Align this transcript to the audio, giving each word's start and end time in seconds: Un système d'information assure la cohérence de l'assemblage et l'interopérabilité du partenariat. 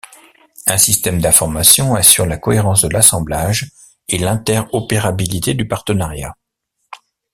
Un 0.65 0.79
système 0.79 1.21
d'information 1.21 1.93
assure 1.93 2.25
la 2.25 2.39
cohérence 2.39 2.81
de 2.81 2.89
l'assemblage 2.89 3.71
et 4.07 4.17
l'interopérabilité 4.17 5.53
du 5.53 5.67
partenariat. 5.67 6.35